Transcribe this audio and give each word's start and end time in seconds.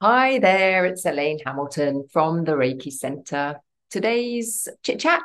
Hi 0.00 0.38
there, 0.38 0.86
it's 0.86 1.04
Elaine 1.04 1.40
Hamilton 1.44 2.06
from 2.12 2.44
the 2.44 2.52
Reiki 2.52 2.92
Center. 2.92 3.60
Today's 3.90 4.68
chit 4.84 5.00
chat 5.00 5.24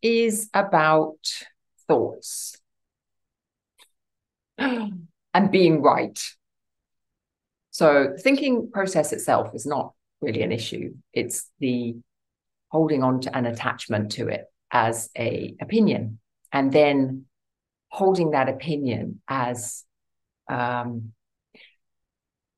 is 0.00 0.48
about 0.54 1.18
thoughts 1.86 2.56
and 4.56 5.50
being 5.50 5.82
right. 5.82 6.18
So, 7.72 8.12
the 8.16 8.18
thinking 8.18 8.70
process 8.72 9.12
itself 9.12 9.54
is 9.54 9.66
not 9.66 9.92
really 10.22 10.40
an 10.40 10.50
issue, 10.50 10.94
it's 11.12 11.50
the 11.58 11.96
holding 12.68 13.02
on 13.02 13.20
to 13.20 13.36
an 13.36 13.44
attachment 13.44 14.12
to 14.12 14.28
it 14.28 14.46
as 14.70 15.10
a 15.18 15.54
opinion 15.60 16.20
and 16.54 16.72
then 16.72 17.26
holding 17.88 18.30
that 18.30 18.48
opinion 18.48 19.20
as 19.28 19.84
um, 20.48 21.12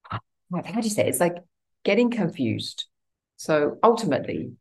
how 0.09 0.80
do 0.80 0.80
you 0.82 0.90
say 0.90 1.02
it? 1.02 1.09
it's 1.09 1.20
like 1.20 1.36
getting 1.89 2.11
confused. 2.11 2.85
So 3.39 3.79
ultimately 3.82 4.53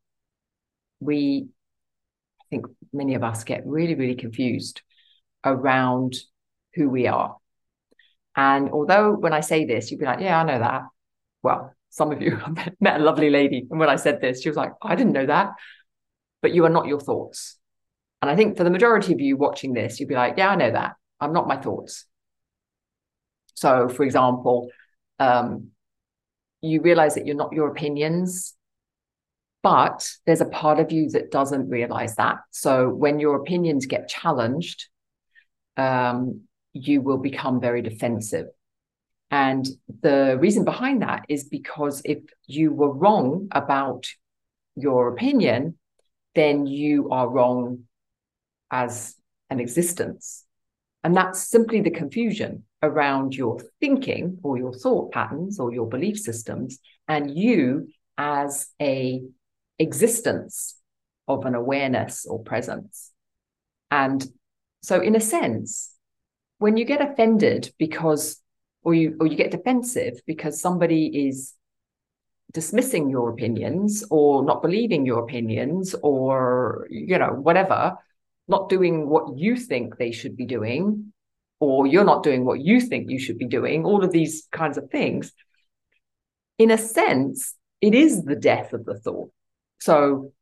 we 1.02 1.48
i 2.42 2.46
think 2.50 2.66
many 2.94 3.16
of 3.16 3.24
us 3.24 3.44
get 3.44 3.68
really 3.68 3.96
really 3.96 4.16
confused 4.16 4.82
around 5.44 6.16
who 6.76 6.90
we 6.90 7.06
are. 7.06 7.36
And 8.38 8.70
although 8.70 9.12
when 9.12 9.34
i 9.34 9.42
say 9.42 9.66
this 9.66 9.92
you'd 9.92 10.00
be 10.00 10.06
like 10.06 10.22
yeah 10.22 10.40
i 10.40 10.44
know 10.44 10.60
that. 10.60 10.84
Well 11.44 11.74
some 11.90 12.14
of 12.14 12.22
you 12.22 12.40
met 12.80 13.02
a 13.02 13.04
lovely 13.04 13.30
lady 13.30 13.68
and 13.70 13.78
when 13.78 13.90
i 13.90 13.98
said 13.98 14.22
this 14.22 14.42
she 14.42 14.50
was 14.50 14.56
like 14.56 14.72
i 14.82 14.96
didn't 14.96 15.12
know 15.20 15.26
that. 15.26 15.50
But 16.42 16.54
you 16.54 16.64
are 16.64 16.76
not 16.78 16.88
your 16.88 17.02
thoughts. 17.02 17.58
And 18.22 18.32
i 18.32 18.38
think 18.38 18.56
for 18.56 18.64
the 18.64 18.76
majority 18.78 19.12
of 19.12 19.20
you 19.20 19.36
watching 19.36 19.73
this 19.73 20.00
you'd 20.00 20.14
be 20.14 20.22
like 20.23 20.36
yeah 20.38 20.52
i 20.52 20.56
know 20.56 20.72
that. 20.72 20.94
I'm 21.20 21.34
not 21.34 21.50
my 21.54 21.58
thoughts. 21.58 22.06
So 23.56 23.90
for 23.90 24.04
example 24.04 24.70
um, 25.20 25.72
you 26.62 26.82
realize 26.82 27.16
that 27.16 27.26
you're 27.26 27.36
not 27.36 27.54
your 27.54 27.70
opinions 27.70 28.54
but 29.64 30.09
there's 30.26 30.42
a 30.42 30.45
part 30.45 30.80
of 30.80 30.92
you 30.92 31.09
that 31.09 31.30
doesn't 31.30 31.68
realize 31.68 32.16
that. 32.16 32.38
So 32.52 32.88
when 32.88 33.20
your 33.20 33.36
opinions 33.36 33.86
get 33.86 34.08
challenged 34.08 34.88
um, 35.76 36.42
you 36.73 37.02
will 37.02 37.18
become 37.18 37.59
very 37.59 37.81
defensive. 37.81 38.48
And 39.30 39.68
the 40.02 40.38
reason 40.40 40.64
behind 40.64 41.02
that 41.02 41.26
is 41.28 41.44
because 41.44 42.02
if 42.06 42.20
you 42.46 42.72
were 42.72 42.94
wrong 42.94 43.48
about 43.52 44.08
your 44.76 45.09
opinion 45.09 45.78
then 46.36 46.68
you 46.68 47.09
are 47.09 47.28
wrong 47.28 47.80
as 48.70 49.16
an 49.50 49.59
existence. 49.59 50.46
And 51.03 51.16
that's 51.16 51.48
simply 51.48 51.81
the 51.81 51.90
confusion 51.90 52.64
around 52.83 53.36
your 53.36 53.59
thinking 53.80 54.38
or 54.44 54.58
your 54.58 54.73
thought 54.73 55.11
patterns 55.11 55.59
or 55.59 55.73
your 55.73 55.88
belief 55.88 56.20
systems 56.20 56.80
and 57.08 57.36
you 57.36 57.88
as 58.17 58.67
a 58.81 59.22
existence 59.80 60.75
of 61.28 61.45
an 61.45 61.56
awareness 61.56 62.25
or 62.25 62.44
presence. 62.44 63.11
And 63.92 64.25
so 64.81 65.02
in 65.02 65.16
a 65.16 65.19
sense 65.19 65.94
when 66.59 66.78
you 66.78 66.86
get 66.86 67.02
offended 67.02 67.72
because 67.78 68.42
or 68.84 68.94
you 68.94 69.17
or 69.19 69.28
you 69.28 69.36
get 69.36 69.52
defensive 69.52 70.14
because 70.25 70.62
somebody 70.62 71.28
is 71.28 71.53
dismissing 72.53 73.09
your 73.09 73.30
opinions 73.30 74.03
or 74.09 74.44
not 74.44 74.62
believing 74.62 75.06
your 75.06 75.19
opinions 75.19 75.94
or 76.02 76.88
you 76.89 77.17
know 77.17 77.34
whatever 77.34 77.97
not 78.47 78.69
doing 78.69 79.09
what 79.09 79.38
you 79.38 79.58
think 79.58 79.97
they 79.97 80.12
should 80.12 80.38
be 80.38 80.45
doing 80.45 81.12
or 81.59 81.88
you're 81.88 82.03
not 82.03 82.23
doing 82.23 82.45
what 82.45 82.59
you 82.61 82.80
think 82.80 83.09
you 83.09 83.19
should 83.19 83.38
be 83.38 83.47
doing, 83.47 83.86
all 83.86 84.03
of 84.03 84.11
these 84.11 84.47
kinds 84.52 84.77
of 84.77 84.89
things. 84.89 85.31
In 86.58 86.72
a 86.72 86.77
sense, 86.77 87.55
it 87.81 87.94
is 87.94 88.23
the 88.23 88.36
death 88.36 88.73
of 88.73 88.86
the 88.86 89.00
thought. 89.00 89.31
So, 89.80 90.33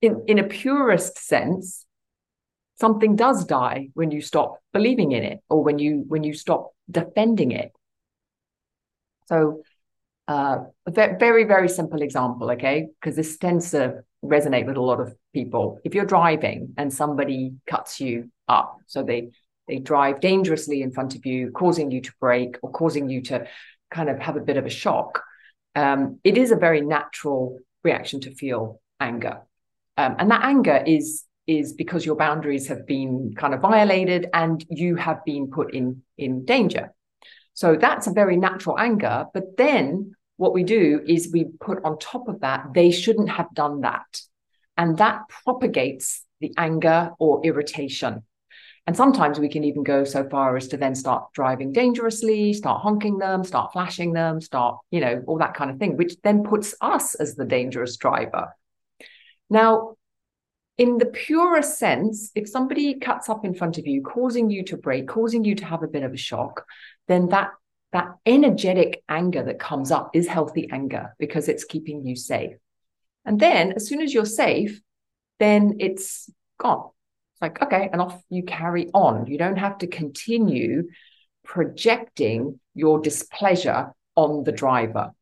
in, 0.00 0.24
in 0.28 0.38
a 0.38 0.44
purest 0.44 1.18
sense, 1.18 1.84
something 2.78 3.16
does 3.16 3.44
die 3.44 3.88
when 3.94 4.10
you 4.10 4.20
stop 4.20 4.58
believing 4.72 5.12
in 5.12 5.24
it 5.24 5.40
or 5.48 5.62
when 5.64 5.78
you 5.78 6.04
when 6.06 6.22
you 6.22 6.34
stop 6.34 6.70
defending 6.90 7.50
it. 7.50 7.72
So, 9.26 9.62
uh, 10.28 10.58
a 10.86 10.90
very 10.90 11.44
very 11.44 11.68
simple 11.68 12.02
example, 12.02 12.50
okay, 12.52 12.88
because 13.00 13.16
this 13.16 13.36
tends 13.38 13.72
to 13.72 14.04
resonate 14.24 14.66
with 14.66 14.76
a 14.76 14.82
lot 14.82 15.00
of 15.00 15.14
people. 15.32 15.80
If 15.84 15.94
you're 15.94 16.04
driving 16.04 16.74
and 16.76 16.92
somebody 16.92 17.52
cuts 17.66 18.00
you 18.00 18.30
up, 18.48 18.78
so 18.86 19.02
they 19.02 19.30
they 19.68 19.78
drive 19.78 20.20
dangerously 20.20 20.82
in 20.82 20.92
front 20.92 21.14
of 21.14 21.24
you, 21.26 21.50
causing 21.50 21.90
you 21.90 22.00
to 22.00 22.12
brake 22.20 22.56
or 22.62 22.70
causing 22.70 23.08
you 23.08 23.22
to 23.22 23.46
kind 23.90 24.08
of 24.08 24.18
have 24.18 24.36
a 24.36 24.40
bit 24.40 24.56
of 24.56 24.66
a 24.66 24.70
shock. 24.70 25.22
Um, 25.74 26.18
it 26.24 26.36
is 26.36 26.50
a 26.50 26.56
very 26.56 26.80
natural 26.80 27.58
reaction 27.84 28.20
to 28.22 28.34
feel 28.34 28.80
anger. 29.00 29.42
Um, 29.96 30.16
and 30.18 30.30
that 30.30 30.44
anger 30.44 30.82
is 30.86 31.24
is 31.46 31.72
because 31.72 32.04
your 32.04 32.16
boundaries 32.16 32.68
have 32.68 32.86
been 32.86 33.34
kind 33.34 33.54
of 33.54 33.60
violated 33.60 34.28
and 34.34 34.62
you 34.68 34.96
have 34.96 35.24
been 35.24 35.50
put 35.50 35.72
in 35.74 36.02
in 36.18 36.44
danger. 36.44 36.92
So 37.54 37.74
that's 37.74 38.06
a 38.06 38.12
very 38.12 38.36
natural 38.36 38.78
anger. 38.78 39.26
But 39.32 39.56
then 39.56 40.12
what 40.36 40.52
we 40.52 40.62
do 40.62 41.02
is 41.06 41.30
we 41.32 41.46
put 41.60 41.82
on 41.84 41.98
top 41.98 42.28
of 42.28 42.40
that, 42.40 42.66
they 42.74 42.90
shouldn't 42.90 43.30
have 43.30 43.52
done 43.54 43.80
that. 43.80 44.20
And 44.76 44.98
that 44.98 45.22
propagates 45.44 46.24
the 46.40 46.52
anger 46.56 47.10
or 47.18 47.44
irritation. 47.44 48.22
And 48.88 48.96
sometimes 48.96 49.38
we 49.38 49.50
can 49.50 49.64
even 49.64 49.82
go 49.82 50.04
so 50.04 50.26
far 50.26 50.56
as 50.56 50.66
to 50.68 50.78
then 50.78 50.94
start 50.94 51.30
driving 51.34 51.72
dangerously, 51.72 52.54
start 52.54 52.80
honking 52.80 53.18
them, 53.18 53.44
start 53.44 53.70
flashing 53.70 54.14
them, 54.14 54.40
start, 54.40 54.78
you 54.90 55.00
know, 55.00 55.22
all 55.26 55.36
that 55.40 55.52
kind 55.52 55.70
of 55.70 55.78
thing, 55.78 55.98
which 55.98 56.14
then 56.22 56.42
puts 56.42 56.74
us 56.80 57.14
as 57.14 57.34
the 57.34 57.44
dangerous 57.44 57.98
driver. 57.98 58.56
Now, 59.50 59.96
in 60.78 60.96
the 60.96 61.04
purest 61.04 61.78
sense, 61.78 62.30
if 62.34 62.48
somebody 62.48 62.94
cuts 62.98 63.28
up 63.28 63.44
in 63.44 63.52
front 63.52 63.76
of 63.76 63.86
you, 63.86 64.00
causing 64.00 64.48
you 64.48 64.64
to 64.64 64.78
brake, 64.78 65.06
causing 65.06 65.44
you 65.44 65.54
to 65.56 65.66
have 65.66 65.82
a 65.82 65.86
bit 65.86 66.02
of 66.02 66.14
a 66.14 66.16
shock, 66.16 66.64
then 67.08 67.28
that 67.28 67.50
that 67.92 68.14
energetic 68.24 69.02
anger 69.06 69.42
that 69.42 69.58
comes 69.58 69.90
up 69.90 70.12
is 70.14 70.26
healthy 70.26 70.66
anger 70.72 71.14
because 71.18 71.50
it's 71.50 71.64
keeping 71.64 72.06
you 72.06 72.16
safe. 72.16 72.56
And 73.26 73.38
then 73.38 73.72
as 73.72 73.86
soon 73.86 74.00
as 74.00 74.14
you're 74.14 74.24
safe, 74.24 74.80
then 75.38 75.76
it's 75.78 76.30
gone. 76.58 76.88
It's 77.38 77.42
like, 77.42 77.62
okay, 77.62 77.88
and 77.92 78.00
off 78.02 78.20
you 78.30 78.42
carry 78.42 78.90
on. 78.92 79.26
You 79.26 79.38
don't 79.38 79.58
have 79.58 79.78
to 79.78 79.86
continue 79.86 80.88
projecting 81.44 82.58
your 82.74 83.00
displeasure 83.00 83.92
on 84.16 84.42
the 84.42 84.50
driver. 84.50 85.12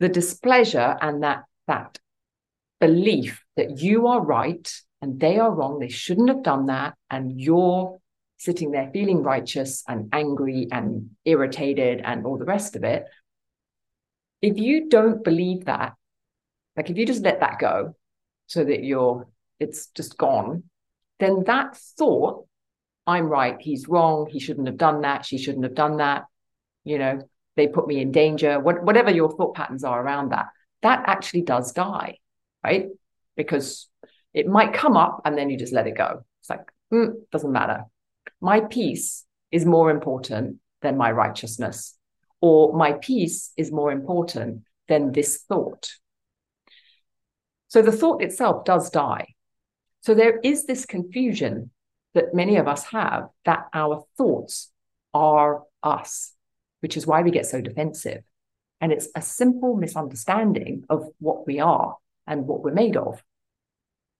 The 0.00 0.08
displeasure 0.08 0.96
and 1.00 1.22
that 1.22 1.44
that 1.68 2.00
belief 2.80 3.44
that 3.56 3.78
you 3.78 4.08
are 4.08 4.20
right 4.20 4.68
and 5.00 5.20
they 5.20 5.38
are 5.38 5.54
wrong, 5.54 5.78
they 5.78 5.88
shouldn't 5.88 6.28
have 6.28 6.42
done 6.42 6.66
that, 6.66 6.94
and 7.08 7.40
you're 7.40 8.00
sitting 8.38 8.72
there 8.72 8.90
feeling 8.92 9.22
righteous 9.22 9.84
and 9.86 10.08
angry 10.12 10.66
and 10.72 11.10
irritated 11.24 12.00
and 12.04 12.26
all 12.26 12.36
the 12.36 12.44
rest 12.44 12.74
of 12.74 12.82
it. 12.82 13.04
If 14.40 14.58
you 14.58 14.88
don't 14.88 15.22
believe 15.22 15.66
that, 15.66 15.94
like 16.76 16.90
if 16.90 16.96
you 16.96 17.06
just 17.06 17.22
let 17.22 17.38
that 17.38 17.60
go 17.60 17.94
so 18.48 18.64
that 18.64 18.82
you're 18.82 19.28
it's 19.60 19.86
just 19.88 20.18
gone 20.18 20.64
then 21.22 21.44
that 21.44 21.76
thought, 21.76 22.46
I'm 23.06 23.26
right, 23.26 23.56
he's 23.60 23.88
wrong, 23.88 24.28
he 24.30 24.40
shouldn't 24.40 24.66
have 24.66 24.76
done 24.76 25.02
that, 25.02 25.24
she 25.24 25.38
shouldn't 25.38 25.64
have 25.64 25.74
done 25.74 25.98
that, 25.98 26.24
you 26.84 26.98
know, 26.98 27.28
they 27.56 27.68
put 27.68 27.86
me 27.86 28.00
in 28.00 28.12
danger, 28.12 28.58
what, 28.58 28.82
whatever 28.82 29.10
your 29.10 29.30
thought 29.30 29.54
patterns 29.54 29.84
are 29.84 30.02
around 30.02 30.30
that, 30.32 30.46
that 30.82 31.02
actually 31.06 31.42
does 31.42 31.72
die, 31.72 32.18
right? 32.64 32.88
Because 33.36 33.88
it 34.34 34.46
might 34.46 34.72
come 34.72 34.96
up 34.96 35.22
and 35.24 35.36
then 35.36 35.50
you 35.50 35.58
just 35.58 35.72
let 35.72 35.86
it 35.86 35.96
go. 35.96 36.24
It's 36.40 36.50
like, 36.50 36.72
mm, 36.92 37.12
doesn't 37.30 37.52
matter. 37.52 37.84
My 38.40 38.60
peace 38.60 39.24
is 39.50 39.64
more 39.66 39.90
important 39.90 40.56
than 40.80 40.96
my 40.96 41.12
righteousness, 41.12 41.96
or 42.40 42.76
my 42.76 42.92
peace 42.92 43.52
is 43.56 43.70
more 43.70 43.92
important 43.92 44.62
than 44.88 45.12
this 45.12 45.42
thought. 45.48 45.90
So 47.68 47.82
the 47.82 47.92
thought 47.92 48.22
itself 48.22 48.64
does 48.64 48.90
die. 48.90 49.34
So 50.02 50.14
there 50.14 50.38
is 50.38 50.66
this 50.66 50.84
confusion 50.84 51.70
that 52.14 52.34
many 52.34 52.56
of 52.56 52.68
us 52.68 52.84
have 52.86 53.28
that 53.44 53.68
our 53.72 54.04
thoughts 54.18 54.70
are 55.14 55.62
us, 55.82 56.32
which 56.80 56.96
is 56.96 57.06
why 57.06 57.22
we 57.22 57.30
get 57.30 57.46
so 57.46 57.60
defensive. 57.60 58.22
And 58.80 58.92
it's 58.92 59.08
a 59.14 59.22
simple 59.22 59.76
misunderstanding 59.76 60.84
of 60.90 61.08
what 61.20 61.46
we 61.46 61.60
are 61.60 61.96
and 62.26 62.46
what 62.46 62.62
we're 62.62 62.72
made 62.72 62.96
of. 62.96 63.22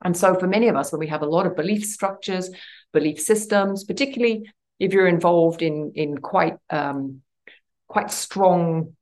And 0.05 0.17
so, 0.17 0.35
for 0.39 0.47
many 0.47 0.69
of 0.69 0.77
us, 0.77 0.93
when 0.93 1.01
we 1.01 1.09
have 1.09 1.23
a 1.23 1.27
lot 1.27 1.47
of 1.47 1.57
belief 1.57 1.85
structures, 1.85 2.51
belief 2.93 3.21
systems, 3.21 3.85
particularly 3.85 4.51
if 4.79 4.93
you're 4.93 5.07
involved 5.07 5.63
in 5.63 5.93
in 5.95 6.19
quite 6.19 6.57
um, 6.71 7.23
quite 7.89 8.11
strong 8.11 8.97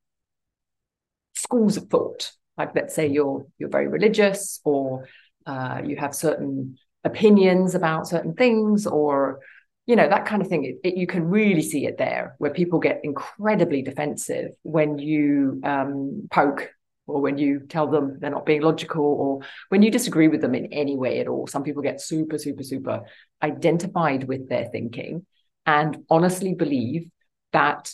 schools 1.35 1.77
of 1.79 1.88
thought, 1.88 2.32
like 2.59 2.75
let's 2.75 2.94
say 2.94 3.06
you're 3.06 3.47
you're 3.59 3.71
very 3.71 3.88
religious, 3.88 4.61
or 4.65 5.09
uh, 5.46 5.81
you 5.84 5.96
have 5.96 6.14
certain 6.14 6.78
opinions 7.04 7.75
about 7.75 8.06
certain 8.06 8.34
things 8.34 8.87
or 8.87 9.40
you 9.87 9.96
know 9.96 10.08
that 10.08 10.26
kind 10.26 10.42
of 10.42 10.48
thing. 10.48 10.64
It, 10.64 10.88
it, 10.88 10.96
you 10.96 11.06
can 11.06 11.28
really 11.28 11.62
see 11.62 11.87
it 11.87 11.98
there 11.98 12.37
where 12.38 12.52
people 12.52 12.78
get 12.78 13.00
incredibly 13.02 13.82
defensive 13.82 14.52
when 14.62 14.98
you 14.98 15.60
um, 15.64 16.28
poke 16.31 16.70
or 17.06 17.20
when 17.20 17.38
you 17.38 17.60
tell 17.69 17.88
them 17.88 18.19
they're 18.20 18.31
not 18.31 18.46
being 18.46 18.62
logical 18.62 19.04
or 19.04 19.40
when 19.70 19.82
you 19.82 19.90
disagree 19.90 20.28
with 20.28 20.42
them 20.42 20.54
in 20.54 20.66
any 20.66 20.96
way 20.96 21.19
at 21.19 21.26
all. 21.26 21.46
Some 21.46 21.64
people 21.64 21.82
get 21.82 22.00
super 22.00 22.38
super 22.38 22.62
super 22.62 23.00
identified 23.43 24.25
with 24.25 24.48
their 24.48 24.69
thinking 24.70 25.26
and 25.66 26.04
honestly 26.08 26.54
believe 26.54 27.10
that 27.52 27.93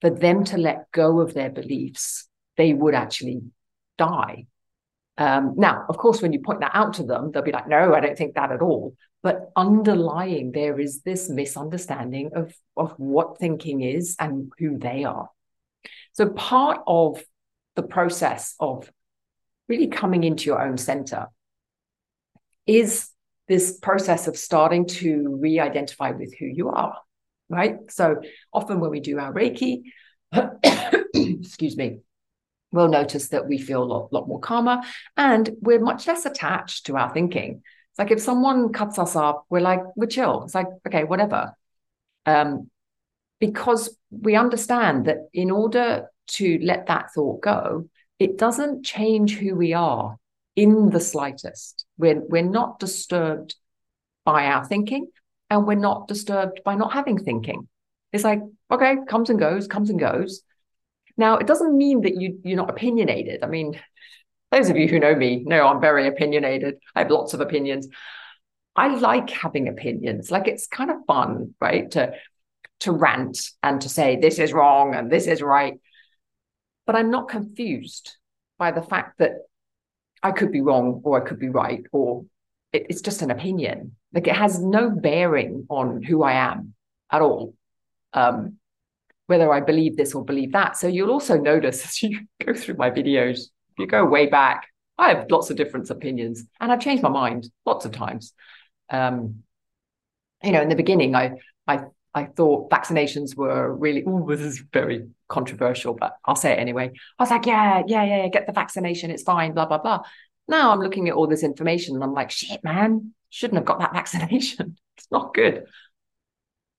for 0.00 0.10
them 0.10 0.44
to 0.44 0.58
let 0.58 0.90
go 0.92 1.20
of 1.20 1.34
their 1.34 1.50
beliefs 1.50 2.28
they 2.56 2.72
would 2.74 2.94
actually 2.94 3.40
die 3.96 4.46
um, 5.20 5.52
now, 5.58 5.84
of 5.90 5.98
course, 5.98 6.22
when 6.22 6.32
you 6.32 6.40
point 6.40 6.60
that 6.60 6.70
out 6.72 6.94
to 6.94 7.02
them, 7.02 7.30
they'll 7.30 7.42
be 7.42 7.52
like, 7.52 7.68
no, 7.68 7.94
I 7.94 8.00
don't 8.00 8.16
think 8.16 8.34
that 8.34 8.50
at 8.50 8.62
all. 8.62 8.96
But 9.22 9.50
underlying 9.54 10.50
there 10.50 10.80
is 10.80 11.02
this 11.02 11.28
misunderstanding 11.28 12.30
of, 12.34 12.54
of 12.74 12.92
what 12.92 13.38
thinking 13.38 13.82
is 13.82 14.16
and 14.18 14.50
who 14.58 14.78
they 14.78 15.04
are. 15.04 15.28
So 16.14 16.30
part 16.30 16.80
of 16.86 17.22
the 17.76 17.82
process 17.82 18.54
of 18.58 18.90
really 19.68 19.88
coming 19.88 20.24
into 20.24 20.46
your 20.46 20.62
own 20.62 20.78
center 20.78 21.26
is 22.66 23.10
this 23.46 23.78
process 23.78 24.26
of 24.26 24.38
starting 24.38 24.86
to 24.86 25.36
re-identify 25.38 26.12
with 26.12 26.34
who 26.38 26.46
you 26.46 26.70
are, 26.70 26.96
right? 27.50 27.76
So 27.90 28.22
often 28.54 28.80
when 28.80 28.90
we 28.90 29.00
do 29.00 29.18
our 29.18 29.34
Reiki, 29.34 29.82
excuse 31.14 31.76
me, 31.76 31.98
we'll 32.72 32.88
notice 32.88 33.28
that 33.28 33.46
we 33.46 33.58
feel 33.58 33.82
a 33.82 33.84
lot, 33.84 34.12
lot 34.12 34.28
more 34.28 34.40
calmer 34.40 34.80
and 35.16 35.50
we're 35.60 35.80
much 35.80 36.06
less 36.06 36.26
attached 36.26 36.86
to 36.86 36.96
our 36.96 37.12
thinking. 37.12 37.62
It's 37.90 37.98
like 37.98 38.10
if 38.10 38.20
someone 38.20 38.72
cuts 38.72 38.98
us 38.98 39.16
up, 39.16 39.44
we're 39.50 39.60
like, 39.60 39.80
we're 39.96 40.06
chill. 40.06 40.44
It's 40.44 40.54
like, 40.54 40.68
okay, 40.86 41.04
whatever. 41.04 41.54
Um, 42.26 42.70
because 43.40 43.96
we 44.10 44.36
understand 44.36 45.06
that 45.06 45.28
in 45.32 45.50
order 45.50 46.08
to 46.28 46.58
let 46.62 46.86
that 46.86 47.12
thought 47.12 47.40
go, 47.40 47.88
it 48.18 48.38
doesn't 48.38 48.84
change 48.84 49.36
who 49.36 49.56
we 49.56 49.72
are 49.72 50.16
in 50.54 50.90
the 50.90 51.00
slightest. 51.00 51.86
We're, 51.96 52.20
we're 52.20 52.42
not 52.42 52.78
disturbed 52.78 53.56
by 54.24 54.46
our 54.46 54.64
thinking 54.64 55.08
and 55.48 55.66
we're 55.66 55.74
not 55.74 56.06
disturbed 56.06 56.60
by 56.64 56.74
not 56.74 56.92
having 56.92 57.18
thinking. 57.18 57.66
It's 58.12 58.24
like, 58.24 58.40
okay, 58.70 58.96
comes 59.08 59.30
and 59.30 59.38
goes, 59.38 59.66
comes 59.66 59.90
and 59.90 59.98
goes. 59.98 60.42
Now, 61.20 61.36
it 61.36 61.46
doesn't 61.46 61.76
mean 61.76 62.00
that 62.00 62.18
you 62.18 62.40
you're 62.42 62.56
not 62.56 62.70
opinionated. 62.70 63.44
I 63.44 63.46
mean, 63.46 63.78
those 64.50 64.70
of 64.70 64.78
you 64.78 64.88
who 64.88 64.98
know 64.98 65.14
me 65.14 65.44
know 65.44 65.66
I'm 65.66 65.78
very 65.78 66.08
opinionated. 66.08 66.76
I 66.94 67.00
have 67.00 67.10
lots 67.10 67.34
of 67.34 67.42
opinions. 67.42 67.88
I 68.74 68.88
like 68.96 69.28
having 69.28 69.68
opinions. 69.68 70.30
Like 70.30 70.48
it's 70.48 70.66
kind 70.66 70.90
of 70.90 71.04
fun, 71.06 71.54
right? 71.60 71.90
To 71.90 72.14
to 72.80 72.92
rant 72.92 73.38
and 73.62 73.82
to 73.82 73.90
say 73.90 74.16
this 74.16 74.38
is 74.38 74.54
wrong 74.54 74.94
and 74.94 75.12
this 75.12 75.26
is 75.26 75.42
right. 75.42 75.74
But 76.86 76.96
I'm 76.96 77.10
not 77.10 77.28
confused 77.28 78.16
by 78.56 78.70
the 78.70 78.80
fact 78.80 79.18
that 79.18 79.32
I 80.22 80.32
could 80.32 80.50
be 80.50 80.62
wrong 80.62 81.02
or 81.04 81.22
I 81.22 81.28
could 81.28 81.38
be 81.38 81.50
right 81.50 81.84
or 81.92 82.24
it, 82.72 82.86
it's 82.88 83.02
just 83.02 83.20
an 83.20 83.30
opinion. 83.30 83.94
Like 84.14 84.26
it 84.26 84.36
has 84.36 84.58
no 84.58 84.88
bearing 84.88 85.66
on 85.68 86.02
who 86.02 86.22
I 86.22 86.32
am 86.32 86.72
at 87.12 87.20
all. 87.20 87.54
Um, 88.14 88.56
whether 89.30 89.52
I 89.52 89.60
believe 89.60 89.96
this 89.96 90.12
or 90.12 90.24
believe 90.24 90.50
that. 90.52 90.76
So 90.76 90.88
you'll 90.88 91.12
also 91.12 91.38
notice 91.38 91.84
as 91.86 92.02
you 92.02 92.26
go 92.44 92.52
through 92.52 92.74
my 92.74 92.90
videos, 92.90 93.38
if 93.38 93.78
you 93.78 93.86
go 93.86 94.04
way 94.04 94.26
back, 94.26 94.66
I 94.98 95.10
have 95.10 95.30
lots 95.30 95.50
of 95.50 95.56
different 95.56 95.88
opinions 95.88 96.44
and 96.60 96.70
I've 96.70 96.80
changed 96.80 97.02
my 97.02 97.08
mind 97.08 97.48
lots 97.64 97.84
of 97.84 97.92
times. 97.92 98.34
Um, 98.90 99.44
you 100.42 100.50
know, 100.50 100.60
in 100.60 100.68
the 100.68 100.74
beginning, 100.74 101.14
I, 101.14 101.36
I, 101.66 101.84
I 102.12 102.24
thought 102.24 102.70
vaccinations 102.70 103.36
were 103.36 103.72
really, 103.72 104.02
oh, 104.04 104.26
this 104.28 104.40
is 104.40 104.64
very 104.72 105.06
controversial, 105.28 105.94
but 105.94 106.16
I'll 106.24 106.34
say 106.34 106.52
it 106.52 106.58
anyway. 106.58 106.90
I 107.18 107.22
was 107.22 107.30
like, 107.30 107.46
yeah, 107.46 107.82
yeah, 107.86 108.04
yeah, 108.04 108.28
get 108.28 108.46
the 108.48 108.52
vaccination. 108.52 109.12
It's 109.12 109.22
fine, 109.22 109.54
blah, 109.54 109.66
blah, 109.66 109.78
blah. 109.78 110.02
Now 110.48 110.72
I'm 110.72 110.80
looking 110.80 111.08
at 111.08 111.14
all 111.14 111.28
this 111.28 111.44
information 111.44 111.94
and 111.94 112.02
I'm 112.02 112.14
like, 112.14 112.32
shit, 112.32 112.64
man, 112.64 113.14
shouldn't 113.28 113.58
have 113.58 113.64
got 113.64 113.78
that 113.78 113.92
vaccination. 113.94 114.76
it's 114.96 115.10
not 115.12 115.34
good 115.34 115.66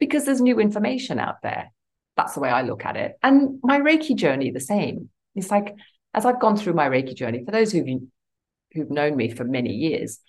because 0.01 0.25
there's 0.25 0.41
new 0.41 0.59
information 0.59 1.17
out 1.17 1.41
there. 1.43 1.71
That's 2.17 2.33
the 2.33 2.39
way 2.39 2.49
I 2.49 2.61
look 2.61 2.85
at 2.85 2.97
it. 2.97 3.17
And 3.23 3.59
my 3.63 3.79
Reiki 3.79 4.15
journey, 4.15 4.51
the 4.51 4.59
same. 4.59 5.09
It's 5.35 5.51
like 5.51 5.75
as 6.13 6.25
I've 6.25 6.41
gone 6.41 6.57
through 6.57 6.73
my 6.73 6.89
Reiki 6.89 7.15
journey, 7.15 7.43
for 7.45 7.51
those 7.51 7.71
who've 7.71 8.01
who've 8.73 8.89
known 8.89 9.15
me 9.15 9.29
for 9.29 9.43
many 9.43 9.73
years, 9.73 10.19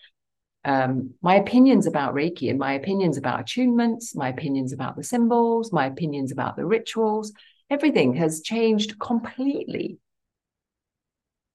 um, 0.65 1.15
my 1.23 1.37
opinions 1.37 1.87
about 1.87 2.15
Reiki 2.15 2.51
and 2.51 2.59
my 2.59 2.75
opinions 2.75 3.17
about 3.17 3.45
attunements, 3.45 4.17
my 4.17 4.29
opinions 4.29 4.73
about 4.73 4.97
the 4.97 5.05
symbols, 5.05 5.73
my 5.73 5.87
opinions 5.87 6.33
about 6.33 6.57
the 6.57 6.65
rituals, 6.65 7.33
everything 7.71 8.15
has 8.15 8.43
changed 8.43 8.99
completely 8.99 9.99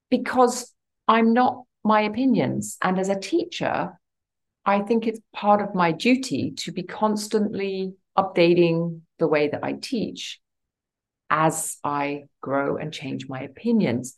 because 0.09 0.73
I'm 1.07 1.33
not 1.33 1.63
my 1.83 2.01
opinions. 2.01 2.77
And 2.81 2.99
as 2.99 3.09
a 3.09 3.19
teacher, 3.19 3.97
I 4.65 4.81
think 4.81 5.07
it's 5.07 5.21
part 5.33 5.61
of 5.61 5.73
my 5.73 5.93
duty 5.93 6.51
to 6.57 6.71
be 6.73 6.83
constantly 6.83 7.93
updating 8.17 9.01
the 9.19 9.27
way 9.27 9.49
that 9.49 9.63
I 9.63 9.73
teach 9.73 10.39
as 11.29 11.77
I 11.83 12.25
grow 12.41 12.77
and 12.77 12.93
change 12.93 13.27
my 13.27 13.41
opinions. 13.41 14.15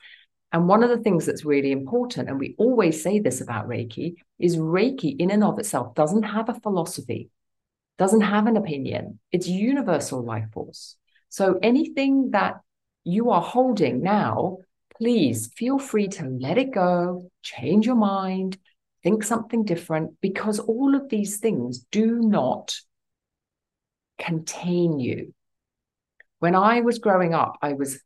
And 0.51 0.67
one 0.67 0.83
of 0.83 0.89
the 0.89 0.97
things 0.97 1.25
that's 1.25 1.45
really 1.45 1.71
important, 1.71 2.29
and 2.29 2.39
we 2.39 2.55
always 2.57 3.03
say 3.03 3.19
this 3.19 3.41
about 3.41 3.67
Reiki, 3.67 4.15
is 4.39 4.57
Reiki 4.57 5.15
in 5.19 5.31
and 5.31 5.43
of 5.43 5.59
itself 5.59 5.95
doesn't 5.95 6.23
have 6.23 6.49
a 6.49 6.59
philosophy, 6.59 7.29
doesn't 7.97 8.21
have 8.21 8.47
an 8.47 8.57
opinion. 8.57 9.19
It's 9.31 9.47
universal 9.47 10.23
life 10.23 10.49
force. 10.53 10.95
So 11.29 11.59
anything 11.61 12.31
that 12.31 12.61
you 13.03 13.29
are 13.29 13.41
holding 13.41 14.01
now, 14.01 14.57
please 14.97 15.51
feel 15.55 15.79
free 15.79 16.07
to 16.07 16.25
let 16.25 16.57
it 16.57 16.71
go, 16.73 17.29
change 17.43 17.85
your 17.85 17.95
mind, 17.95 18.57
think 19.03 19.23
something 19.23 19.63
different, 19.63 20.19
because 20.21 20.59
all 20.59 20.95
of 20.95 21.09
these 21.09 21.37
things 21.37 21.85
do 21.91 22.19
not 22.19 22.75
contain 24.19 24.99
you. 24.99 25.33
When 26.39 26.55
I 26.55 26.81
was 26.81 26.99
growing 26.99 27.33
up, 27.33 27.57
I 27.61 27.73
was 27.73 27.99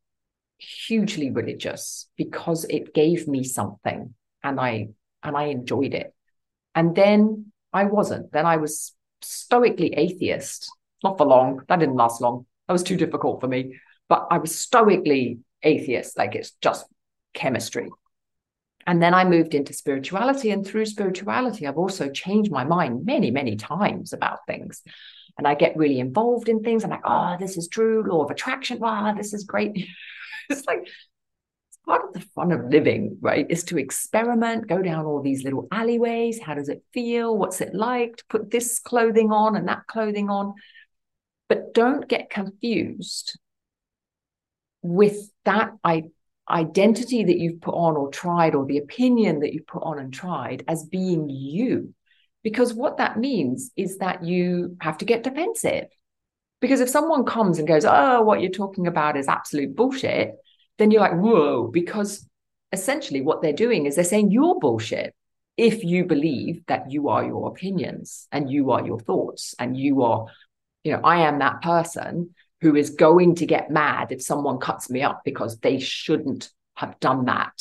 hugely 0.57 1.29
religious 1.29 2.07
because 2.15 2.63
it 2.65 2.93
gave 2.93 3.27
me 3.27 3.43
something 3.43 4.13
and 4.43 4.59
I 4.59 4.89
and 5.21 5.35
I 5.35 5.45
enjoyed 5.45 5.93
it. 5.93 6.13
And 6.75 6.95
then 6.95 7.51
I 7.71 7.85
wasn't. 7.85 8.31
Then 8.31 8.45
I 8.45 8.57
was 8.57 8.93
stoically 9.21 9.93
atheist. 9.93 10.71
Not 11.03 11.17
for 11.17 11.25
long. 11.25 11.61
That 11.67 11.79
didn't 11.79 11.95
last 11.95 12.21
long. 12.21 12.45
That 12.67 12.73
was 12.73 12.83
too 12.83 12.97
difficult 12.97 13.41
for 13.41 13.47
me. 13.47 13.79
But 14.09 14.27
I 14.31 14.37
was 14.37 14.57
stoically 14.57 15.39
atheist, 15.61 16.17
like 16.17 16.35
it's 16.35 16.51
just 16.61 16.85
chemistry. 17.33 17.89
And 18.85 19.01
then 19.01 19.13
I 19.13 19.23
moved 19.23 19.53
into 19.53 19.73
spirituality. 19.73 20.51
And 20.51 20.65
through 20.65 20.85
spirituality, 20.87 21.67
I've 21.67 21.77
also 21.77 22.09
changed 22.09 22.51
my 22.51 22.65
mind 22.65 23.05
many, 23.05 23.31
many 23.31 23.55
times 23.55 24.11
about 24.11 24.45
things 24.45 24.81
and 25.37 25.47
I 25.47 25.55
get 25.55 25.77
really 25.77 25.99
involved 25.99 26.49
in 26.49 26.63
things. 26.63 26.83
I'm 26.83 26.91
like, 26.91 27.01
oh, 27.05 27.35
this 27.39 27.57
is 27.57 27.67
true, 27.67 28.03
law 28.03 28.23
of 28.23 28.31
attraction. 28.31 28.79
Wow, 28.79 29.13
this 29.15 29.33
is 29.33 29.43
great. 29.43 29.71
it's 30.49 30.65
like 30.65 30.81
it's 30.83 31.79
part 31.85 32.03
of 32.07 32.13
the 32.13 32.27
fun 32.35 32.51
of 32.51 32.69
living, 32.69 33.17
right? 33.21 33.45
Is 33.49 33.63
to 33.65 33.77
experiment, 33.77 34.67
go 34.67 34.81
down 34.81 35.05
all 35.05 35.21
these 35.21 35.43
little 35.43 35.67
alleyways. 35.71 36.39
How 36.39 36.53
does 36.53 36.69
it 36.69 36.83
feel? 36.93 37.35
What's 37.37 37.61
it 37.61 37.73
like 37.73 38.17
to 38.17 38.25
put 38.29 38.51
this 38.51 38.79
clothing 38.79 39.31
on 39.31 39.55
and 39.55 39.67
that 39.67 39.87
clothing 39.87 40.29
on? 40.29 40.53
But 41.49 41.73
don't 41.73 42.07
get 42.07 42.29
confused 42.29 43.37
with 44.81 45.31
that 45.45 45.71
I, 45.83 46.03
identity 46.49 47.23
that 47.23 47.39
you've 47.39 47.61
put 47.61 47.73
on 47.73 47.95
or 47.95 48.09
tried, 48.09 48.53
or 48.53 48.65
the 48.65 48.77
opinion 48.77 49.39
that 49.39 49.53
you've 49.53 49.67
put 49.67 49.83
on 49.83 49.97
and 49.97 50.13
tried 50.13 50.63
as 50.67 50.85
being 50.85 51.29
you 51.29 51.93
because 52.43 52.73
what 52.73 52.97
that 52.97 53.17
means 53.17 53.71
is 53.75 53.97
that 53.99 54.23
you 54.23 54.77
have 54.81 54.97
to 54.99 55.05
get 55.05 55.23
defensive. 55.23 55.85
Because 56.59 56.81
if 56.81 56.89
someone 56.89 57.25
comes 57.25 57.59
and 57.59 57.67
goes, 57.67 57.85
oh, 57.85 58.21
what 58.21 58.41
you're 58.41 58.51
talking 58.51 58.87
about 58.87 59.17
is 59.17 59.27
absolute 59.27 59.75
bullshit, 59.75 60.35
then 60.77 60.91
you're 60.91 61.01
like, 61.01 61.17
whoa, 61.17 61.67
because 61.67 62.27
essentially 62.71 63.21
what 63.21 63.41
they're 63.41 63.53
doing 63.53 63.85
is 63.85 63.95
they're 63.95 64.03
saying 64.03 64.31
you're 64.31 64.59
bullshit 64.59 65.13
if 65.57 65.83
you 65.83 66.03
believe 66.03 66.65
that 66.67 66.91
you 66.91 67.09
are 67.09 67.23
your 67.23 67.47
opinions 67.47 68.27
and 68.31 68.49
you 68.49 68.71
are 68.71 68.85
your 68.85 68.99
thoughts 68.99 69.53
and 69.59 69.77
you 69.77 70.03
are, 70.03 70.25
you 70.83 70.91
know, 70.91 71.01
I 71.03 71.27
am 71.27 71.39
that 71.39 71.61
person 71.61 72.33
who 72.61 72.75
is 72.75 72.91
going 72.91 73.35
to 73.35 73.45
get 73.45 73.69
mad 73.69 74.11
if 74.11 74.21
someone 74.21 74.57
cuts 74.57 74.89
me 74.89 75.03
up 75.03 75.21
because 75.23 75.59
they 75.59 75.79
shouldn't 75.79 76.49
have 76.75 76.99
done 76.99 77.25
that. 77.25 77.53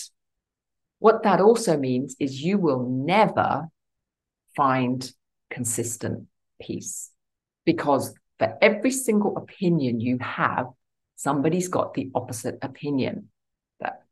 What 1.00 1.24
that 1.24 1.40
also 1.40 1.76
means 1.76 2.16
is 2.18 2.42
you 2.42 2.56
will 2.56 2.88
never 2.88 3.68
find 4.56 5.10
consistent 5.50 6.26
peace 6.60 7.10
because 7.64 8.14
for 8.38 8.56
every 8.60 8.90
single 8.90 9.36
opinion 9.36 10.00
you 10.00 10.18
have, 10.18 10.66
somebody's 11.16 11.68
got 11.68 11.94
the 11.94 12.10
opposite 12.14 12.58
opinion. 12.62 13.28
That 13.80 14.02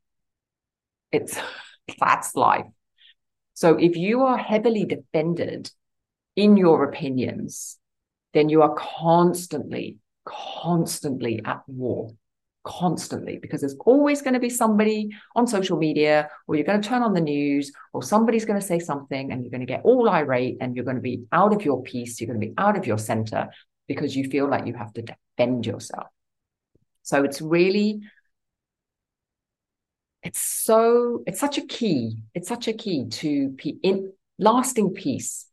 it's 1.11 1.37
that's 2.01 2.35
life. 2.37 2.67
So 3.55 3.77
if 3.77 3.97
you 3.97 4.23
are 4.23 4.39
heavily 4.39 4.85
defended 4.85 5.71
in 6.37 6.57
your 6.57 6.85
opinions, 6.85 7.79
then 8.33 8.49
you 8.49 8.63
are 8.63 8.75
constantly, 8.75 9.99
constantly 10.25 11.43
at 11.45 11.63
war, 11.67 12.13
constantly, 12.65 13.39
because 13.39 13.61
there's 13.61 13.77
always 13.87 14.23
going 14.23 14.35
to 14.35 14.41
be 14.41 14.51
somebody 14.51 15.11
on 15.35 15.47
social 15.47 15.79
media, 15.79 16.29
or 16.47 16.55
you're 16.55 16.65
going 16.65 16.81
to 16.81 16.89
turn 16.89 17.03
on 17.03 17.15
the 17.15 17.21
news, 17.21 17.73
or 17.93 18.03
somebody's 18.03 18.45
going 18.45 18.61
to 18.61 18.67
say 18.67 18.79
something, 18.79 19.33
and 19.33 19.43
you're 19.43 19.51
going 19.51 19.61
to 19.61 19.67
get 19.67 19.83
all 19.85 20.09
irate, 20.09 20.59
and 20.61 20.77
you're 20.77 20.85
going 20.85 20.97
to 20.97 21.03
be 21.03 21.25
out 21.33 21.55
of 21.55 21.65
your 21.65 21.83
peace, 21.83 22.21
you're 22.21 22.29
going 22.29 22.41
to 22.41 22.47
be 22.47 22.55
out 22.59 22.77
of 22.77 22.87
your 22.87 22.99
center 22.99 23.49
because 23.89 24.15
you 24.15 24.29
feel 24.31 24.49
like 24.49 24.67
you 24.67 24.75
have 24.75 24.93
to 24.93 25.03
defend 25.03 25.67
yourself. 25.67 26.07
So 27.03 27.25
it's 27.25 27.41
really 27.41 28.03
it's 30.23 30.41
so 30.41 31.23
it's 31.27 31.41
such 31.41 31.59
a 31.59 31.63
key 31.63 32.17
it's 32.35 32.49
such 32.49 32.69
a 32.69 32.73
key 32.73 33.09
to 33.09 33.57
in 33.83 34.13
lasting 34.39 34.91
peace 34.91 35.47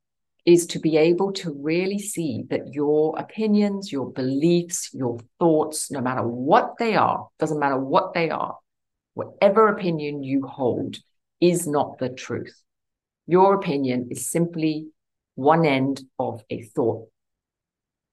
is 0.47 0.65
to 0.65 0.79
be 0.79 0.97
able 0.97 1.31
to 1.33 1.51
really 1.61 1.99
see 1.99 2.43
that 2.49 2.73
your 2.73 3.13
opinions 3.19 3.91
your 3.91 4.11
beliefs 4.11 4.89
your 4.93 5.19
thoughts 5.37 5.91
no 5.91 6.01
matter 6.01 6.25
what 6.27 6.73
they 6.79 6.95
are 6.95 7.27
doesn't 7.37 7.59
matter 7.59 7.77
what 7.77 8.13
they 8.15 8.31
are 8.31 8.57
whatever 9.13 9.67
opinion 9.67 10.23
you 10.23 10.45
hold 10.45 10.97
is 11.41 11.67
not 11.67 11.97
the 11.97 12.09
truth. 12.09 12.61
Your 13.25 13.55
opinion 13.55 14.07
is 14.11 14.29
simply 14.29 14.87
one 15.35 15.65
end 15.65 16.01
of 16.17 16.43
a 16.49 16.61
thought 16.61 17.09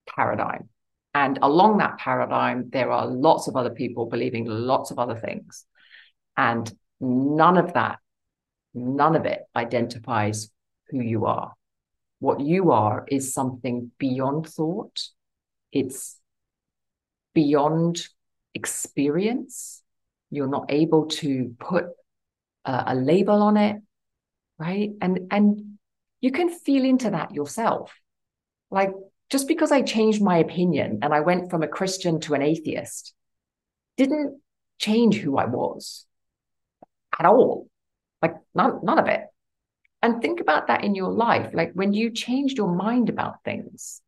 paradigm. 0.08 0.68
And 1.14 1.38
along 1.42 1.78
that 1.78 1.98
paradigm 1.98 2.70
there 2.70 2.90
are 2.90 3.06
lots 3.06 3.48
of 3.48 3.56
other 3.56 3.70
people 3.70 4.06
believing 4.06 4.46
lots 4.46 4.90
of 4.90 4.98
other 4.98 5.14
things. 5.14 5.64
And 6.36 6.72
none 7.00 7.56
of 7.56 7.74
that, 7.74 7.98
none 8.74 9.14
of 9.14 9.24
it 9.24 9.42
identifies 9.54 10.50
who 10.88 11.00
you 11.00 11.26
are. 11.26 11.52
What 12.24 12.40
you 12.40 12.70
are 12.70 13.04
is 13.06 13.34
something 13.34 13.90
beyond 13.98 14.46
thought, 14.46 14.98
it's 15.72 16.18
beyond 17.34 18.08
experience. 18.54 19.82
You're 20.30 20.48
not 20.48 20.70
able 20.70 21.04
to 21.20 21.54
put 21.58 21.84
a, 22.64 22.84
a 22.86 22.94
label 22.94 23.42
on 23.42 23.58
it, 23.58 23.76
right? 24.58 24.92
And 25.02 25.28
and 25.30 25.76
you 26.22 26.30
can 26.32 26.48
feel 26.48 26.82
into 26.86 27.10
that 27.10 27.34
yourself. 27.34 27.92
Like 28.70 28.92
just 29.28 29.46
because 29.46 29.70
I 29.70 29.82
changed 29.82 30.22
my 30.22 30.38
opinion 30.38 31.00
and 31.02 31.12
I 31.12 31.20
went 31.20 31.50
from 31.50 31.62
a 31.62 31.68
Christian 31.68 32.20
to 32.20 32.32
an 32.32 32.40
atheist 32.40 33.12
didn't 33.98 34.40
change 34.78 35.16
who 35.16 35.36
I 35.36 35.44
was 35.44 36.06
at 37.18 37.26
all. 37.26 37.68
Like 38.22 38.36
none, 38.54 38.80
none 38.82 38.98
of 38.98 39.08
it. 39.08 39.24
And 40.04 40.20
think 40.20 40.40
about 40.40 40.66
that 40.66 40.84
in 40.84 40.94
your 40.94 41.10
life. 41.10 41.54
Like 41.54 41.72
when 41.72 41.94
you 41.94 42.10
changed 42.10 42.58
your 42.58 42.68
mind 42.68 43.08
about 43.08 43.42
things, 43.42 44.02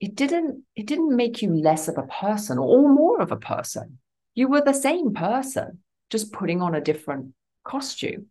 it 0.00 0.14
didn't 0.14 0.64
it 0.74 0.86
didn't 0.86 1.14
make 1.14 1.42
you 1.42 1.54
less 1.54 1.86
of 1.86 1.98
a 1.98 2.06
person 2.06 2.56
or 2.56 2.88
more 2.88 3.20
of 3.20 3.30
a 3.30 3.36
person. 3.36 3.98
You 4.34 4.48
were 4.48 4.62
the 4.62 4.72
same 4.72 5.12
person, 5.12 5.80
just 6.08 6.32
putting 6.32 6.62
on 6.62 6.74
a 6.74 6.80
different 6.80 7.34
costume. 7.62 8.28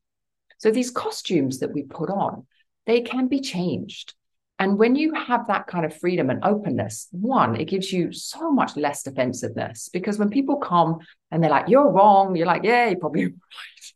So 0.57 0.71
these 0.71 0.89
costumes 0.89 1.59
that 1.59 1.71
we 1.71 1.83
put 1.83 2.09
on, 2.09 2.47
they 2.88 3.01
can 3.01 3.27
be 3.27 3.41
changed. 3.41 4.15
And 4.57 4.79
when 4.79 4.95
you 4.95 5.13
have 5.13 5.45
that 5.50 5.67
kind 5.67 5.85
of 5.85 5.95
freedom 5.95 6.31
and 6.31 6.43
openness, 6.43 7.09
one, 7.11 7.57
it 7.57 7.65
gives 7.65 7.93
you 7.93 8.11
so 8.11 8.51
much 8.51 8.75
less 8.75 9.03
defensiveness 9.03 9.88
because 9.93 10.17
when 10.17 10.31
people 10.31 10.55
come 10.55 10.97
and 11.29 11.43
they're 11.43 11.51
like, 11.51 11.69
you're 11.69 11.91
wrong, 11.91 12.35
you're 12.35 12.47
like, 12.47 12.63
yeah, 12.63 12.88
you're 12.88 13.00
probably 13.00 13.25
right. 13.25 13.93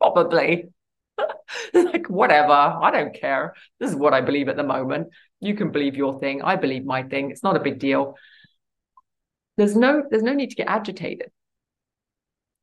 Probably. 0.00 0.68
like, 1.92 2.08
whatever. 2.08 2.52
I 2.52 2.90
don't 2.90 3.14
care. 3.14 3.54
This 3.80 3.90
is 3.90 3.96
what 3.96 4.14
I 4.14 4.20
believe 4.20 4.48
at 4.48 4.56
the 4.56 4.64
moment. 4.64 5.08
You 5.40 5.54
can 5.54 5.70
believe 5.70 5.96
your 5.96 6.18
thing. 6.18 6.42
I 6.42 6.56
believe 6.56 6.84
my 6.84 7.02
thing. 7.02 7.30
It's 7.30 7.42
not 7.42 7.56
a 7.56 7.60
big 7.60 7.78
deal. 7.78 8.16
There's 9.56 9.76
no, 9.76 10.04
there's 10.08 10.22
no 10.22 10.34
need 10.34 10.50
to 10.50 10.56
get 10.56 10.68
agitated. 10.68 11.30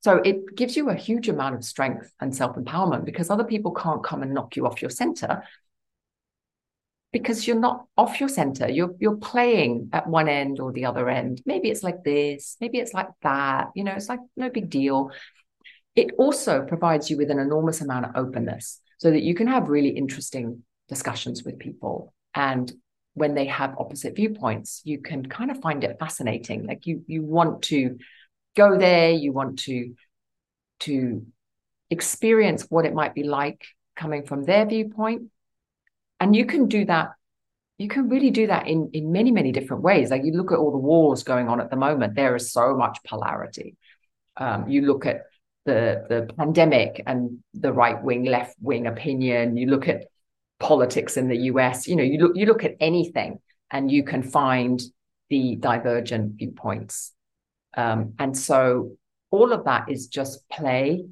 So 0.03 0.17
it 0.17 0.55
gives 0.55 0.77
you 0.77 0.89
a 0.89 0.95
huge 0.95 1.29
amount 1.29 1.55
of 1.55 1.65
strength 1.65 2.11
and 2.19 2.35
self-empowerment 2.35 3.05
because 3.05 3.29
other 3.29 3.43
people 3.43 3.71
can't 3.71 4.03
come 4.03 4.21
and 4.21 4.33
knock 4.33 4.55
you 4.55 4.67
off 4.67 4.81
your 4.81 4.91
center 4.91 5.43
because 7.11 7.47
you're 7.47 7.59
not 7.59 7.85
off 7.97 8.19
your 8.19 8.27
center. 8.27 8.69
You're 8.69 8.93
you're 8.99 9.15
playing 9.15 9.89
at 9.93 10.05
one 10.05 10.27
end 10.27 10.59
or 10.59 10.73
the 10.73 10.83
other 10.83 11.09
end. 11.09 11.41
Maybe 11.45 11.69
it's 11.69 11.81
like 11.81 12.03
this, 12.03 12.57
maybe 12.59 12.77
it's 12.77 12.93
like 12.93 13.07
that. 13.23 13.69
You 13.73 13.85
know, 13.85 13.93
it's 13.93 14.09
like 14.09 14.19
no 14.35 14.49
big 14.49 14.69
deal. 14.69 15.11
It 15.95 16.11
also 16.17 16.65
provides 16.65 17.09
you 17.09 17.15
with 17.17 17.31
an 17.31 17.39
enormous 17.39 17.79
amount 17.79 18.05
of 18.05 18.11
openness 18.15 18.81
so 18.97 19.11
that 19.11 19.23
you 19.23 19.35
can 19.35 19.47
have 19.47 19.69
really 19.69 19.89
interesting 19.89 20.63
discussions 20.87 21.43
with 21.43 21.59
people. 21.59 22.13
And 22.33 22.71
when 23.13 23.33
they 23.33 23.45
have 23.45 23.75
opposite 23.79 24.15
viewpoints, 24.15 24.81
you 24.83 25.01
can 25.01 25.25
kind 25.25 25.51
of 25.51 25.61
find 25.61 25.83
it 25.83 25.97
fascinating. 25.99 26.65
Like 26.65 26.85
you 26.85 27.03
you 27.07 27.23
want 27.23 27.63
to 27.63 27.97
go 28.55 28.77
there, 28.77 29.11
you 29.11 29.31
want 29.31 29.59
to 29.59 29.95
to 30.81 31.25
experience 31.89 32.65
what 32.69 32.85
it 32.85 32.93
might 32.93 33.13
be 33.13 33.23
like 33.23 33.65
coming 33.95 34.25
from 34.25 34.43
their 34.43 34.65
viewpoint 34.65 35.29
and 36.19 36.35
you 36.35 36.45
can 36.45 36.67
do 36.67 36.85
that 36.85 37.11
you 37.77 37.87
can 37.87 38.09
really 38.09 38.31
do 38.31 38.47
that 38.47 38.67
in 38.67 38.89
in 38.93 39.11
many 39.11 39.31
many 39.31 39.51
different 39.51 39.83
ways 39.83 40.09
like 40.09 40.23
you 40.23 40.33
look 40.33 40.51
at 40.51 40.57
all 40.57 40.71
the 40.71 40.77
wars 40.77 41.23
going 41.23 41.47
on 41.47 41.61
at 41.61 41.69
the 41.69 41.75
moment 41.75 42.15
there 42.15 42.35
is 42.35 42.51
so 42.51 42.75
much 42.75 42.97
polarity 43.07 43.75
um, 44.37 44.67
you 44.67 44.81
look 44.81 45.05
at 45.05 45.21
the 45.65 46.05
the 46.09 46.33
pandemic 46.37 47.01
and 47.05 47.39
the 47.53 47.73
right 47.73 48.01
wing 48.01 48.25
left 48.25 48.55
wing 48.61 48.87
opinion. 48.87 49.57
You 49.57 49.67
look 49.67 49.87
at 49.87 50.05
politics 50.59 51.17
in 51.17 51.27
the 51.27 51.37
US 51.51 51.87
you 51.87 51.95
know 51.95 52.03
you 52.03 52.17
look 52.19 52.35
you 52.35 52.45
look 52.45 52.63
at 52.63 52.75
anything 52.79 53.39
and 53.71 53.91
you 53.91 54.03
can 54.03 54.23
find 54.23 54.81
the 55.29 55.55
divergent 55.55 56.37
viewpoints. 56.37 57.11
Um, 57.75 58.13
and 58.19 58.37
so 58.37 58.91
all 59.31 59.51
of 59.51 59.65
that 59.65 59.89
is 59.89 60.07
just 60.07 60.47
play. 60.49 61.05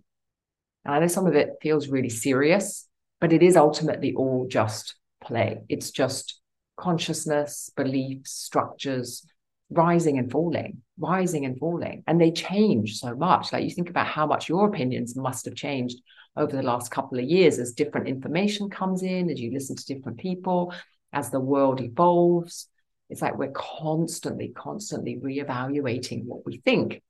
And 0.86 0.94
I 0.94 1.00
know 1.00 1.08
some 1.08 1.28
of 1.28 1.36
it 1.36 1.50
feels 1.62 1.88
really 1.90 2.10
serious 2.10 2.88
but 3.24 3.32
it 3.32 3.42
is 3.42 3.56
ultimately 3.56 4.14
all 4.14 4.46
just 4.50 4.96
play. 5.24 5.62
It's 5.70 5.92
just 5.92 6.42
consciousness, 6.76 7.70
beliefs, 7.74 8.32
structures 8.32 9.26
rising 9.74 10.18
and 10.18 10.32
falling, 10.32 10.82
rising 10.98 11.46
and 11.46 11.58
falling. 11.58 12.04
And 12.08 12.20
they 12.20 12.32
change 12.32 13.00
so 13.00 13.16
much. 13.16 13.52
Like 13.52 13.64
you 13.64 13.70
think 13.70 13.90
about 13.90 14.08
how 14.08 14.26
much 14.26 14.50
your 14.50 14.68
opinions 14.68 15.16
must 15.16 15.46
have 15.46 15.56
changed 15.56 15.98
over 16.36 16.56
the 16.56 16.64
last 16.64 16.92
couple 16.92 17.20
of 17.20 17.26
years 17.26 17.60
as 17.60 17.74
different 17.74 18.08
information 18.08 18.70
comes 18.70 19.04
in, 19.04 19.30
as 19.30 19.40
you 19.40 19.52
listen 19.52 19.76
to 19.76 19.86
different 19.86 20.18
people, 20.18 20.74
as 21.12 21.30
the 21.30 21.40
world 21.40 21.82
evolves. 21.82 22.68
It's 23.10 23.22
like 23.22 23.38
we're 23.38 23.52
constantly, 23.52 24.50
constantly 24.56 25.18
reevaluating 25.18 26.26
what 26.26 26.46
we 26.46 26.58
think. 26.58 27.02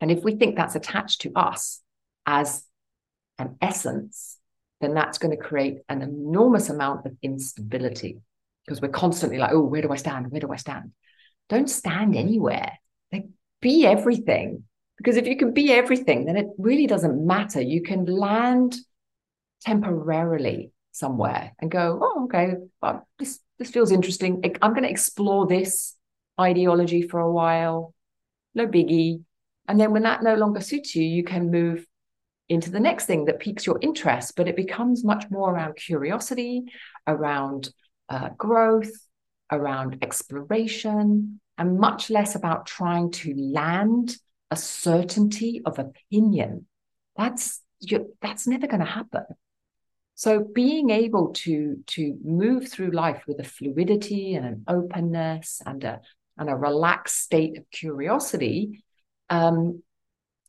And 0.00 0.10
if 0.10 0.22
we 0.22 0.36
think 0.36 0.56
that's 0.56 0.76
attached 0.76 1.22
to 1.22 1.32
us 1.34 1.80
as 2.26 2.64
an 3.38 3.56
essence, 3.60 4.38
then 4.80 4.94
that's 4.94 5.18
going 5.18 5.36
to 5.36 5.42
create 5.42 5.78
an 5.88 6.02
enormous 6.02 6.68
amount 6.68 7.06
of 7.06 7.16
instability 7.22 8.18
because 8.64 8.80
we're 8.80 8.88
constantly 8.88 9.38
like, 9.38 9.52
oh, 9.52 9.62
where 9.62 9.82
do 9.82 9.90
I 9.90 9.96
stand? 9.96 10.30
Where 10.30 10.40
do 10.40 10.52
I 10.52 10.56
stand? 10.56 10.92
Don't 11.48 11.68
stand 11.68 12.16
anywhere. 12.16 12.72
Like, 13.12 13.26
be 13.60 13.86
everything. 13.86 14.64
Because 14.96 15.16
if 15.16 15.26
you 15.26 15.36
can 15.36 15.52
be 15.52 15.72
everything, 15.72 16.24
then 16.24 16.36
it 16.36 16.46
really 16.58 16.86
doesn't 16.86 17.26
matter. 17.26 17.60
You 17.60 17.82
can 17.82 18.04
land 18.06 18.76
temporarily 19.62 20.72
somewhere 20.92 21.52
and 21.60 21.70
go, 21.70 21.98
oh, 22.02 22.24
okay, 22.24 22.54
well, 22.80 23.06
this 23.18 23.40
this 23.58 23.70
feels 23.70 23.92
interesting. 23.92 24.42
I'm 24.62 24.72
going 24.72 24.82
to 24.82 24.90
explore 24.90 25.46
this 25.46 25.94
ideology 26.40 27.02
for 27.02 27.20
a 27.20 27.30
while. 27.30 27.94
No 28.54 28.66
biggie. 28.66 29.22
And 29.68 29.78
then 29.80 29.92
when 29.92 30.02
that 30.02 30.22
no 30.22 30.34
longer 30.34 30.60
suits 30.60 30.94
you, 30.94 31.04
you 31.04 31.24
can 31.24 31.50
move 31.50 31.86
into 32.48 32.70
the 32.70 32.80
next 32.80 33.06
thing 33.06 33.24
that 33.24 33.38
piques 33.38 33.66
your 33.66 33.78
interest, 33.80 34.34
but 34.36 34.48
it 34.48 34.56
becomes 34.56 35.04
much 35.04 35.30
more 35.30 35.52
around 35.52 35.76
curiosity, 35.76 36.64
around 37.06 37.70
uh, 38.08 38.30
growth, 38.36 38.90
around 39.54 39.98
exploration, 40.02 41.40
and 41.58 41.78
much 41.78 42.10
less 42.10 42.34
about 42.34 42.66
trying 42.66 43.10
to 43.12 43.34
land 43.36 44.16
a 44.50 44.56
certainty 44.56 45.62
of 45.64 45.78
opinion. 45.78 46.66
That's 47.16 47.60
that's 48.22 48.46
never 48.46 48.66
going 48.66 48.80
to 48.80 48.86
happen. 48.86 49.24
So 50.14 50.40
being 50.40 50.90
able 50.90 51.32
to 51.44 51.82
to 51.86 52.18
move 52.24 52.68
through 52.68 52.90
life 52.90 53.24
with 53.26 53.40
a 53.40 53.44
fluidity 53.44 54.34
and 54.34 54.46
an 54.46 54.64
openness 54.68 55.60
and 55.64 55.82
a 55.84 56.00
and 56.36 56.48
a 56.48 56.56
relaxed 56.56 57.20
state 57.20 57.56
of 57.58 57.70
curiosity 57.70 58.84
um, 59.30 59.82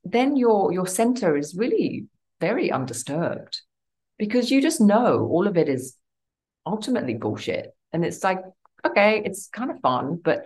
then 0.03 0.35
your 0.35 0.71
your 0.71 0.87
center 0.87 1.35
is 1.35 1.55
really 1.55 2.05
very 2.39 2.71
undisturbed 2.71 3.61
because 4.17 4.51
you 4.51 4.61
just 4.61 4.81
know 4.81 5.27
all 5.31 5.47
of 5.47 5.57
it 5.57 5.67
is 5.67 5.95
ultimately 6.65 7.15
bullshit 7.15 7.75
and 7.93 8.05
it's 8.05 8.23
like 8.23 8.39
okay 8.85 9.21
it's 9.25 9.47
kind 9.47 9.71
of 9.71 9.79
fun 9.79 10.19
but 10.23 10.45